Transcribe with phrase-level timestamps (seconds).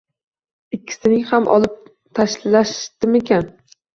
[0.77, 1.75] Ikkisin ham olib
[2.21, 3.47] tashlashdimikan?